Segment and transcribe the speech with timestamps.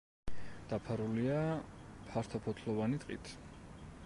[0.71, 1.37] დაფარულია
[2.09, 3.35] ფართოფოთლოვანი ტყით.